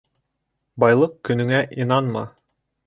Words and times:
Байлыҡ 0.85 1.15
көнөңә 1.31 1.63
инанма 1.87 2.29